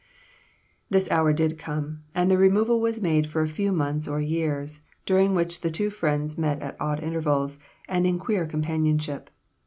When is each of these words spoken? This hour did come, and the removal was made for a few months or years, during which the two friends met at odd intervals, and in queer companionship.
This 0.89 1.11
hour 1.11 1.31
did 1.31 1.59
come, 1.59 2.01
and 2.15 2.31
the 2.31 2.37
removal 2.39 2.81
was 2.81 3.03
made 3.03 3.27
for 3.27 3.43
a 3.43 3.47
few 3.47 3.71
months 3.71 4.07
or 4.07 4.19
years, 4.19 4.81
during 5.05 5.35
which 5.35 5.61
the 5.61 5.69
two 5.69 5.91
friends 5.91 6.39
met 6.39 6.59
at 6.59 6.75
odd 6.79 7.03
intervals, 7.03 7.59
and 7.87 8.03
in 8.07 8.17
queer 8.17 8.47
companionship. 8.47 9.29